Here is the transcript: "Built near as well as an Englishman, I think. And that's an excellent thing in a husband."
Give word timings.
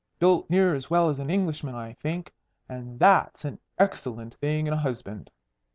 "Built 0.17 0.49
near 0.49 0.73
as 0.73 0.89
well 0.89 1.09
as 1.09 1.19
an 1.19 1.29
Englishman, 1.29 1.75
I 1.75 1.93
think. 1.93 2.33
And 2.67 2.97
that's 2.99 3.45
an 3.45 3.59
excellent 3.77 4.33
thing 4.33 4.65
in 4.65 4.73
a 4.73 4.77
husband." 4.77 5.29